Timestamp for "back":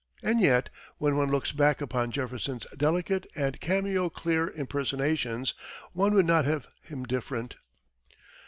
1.51-1.79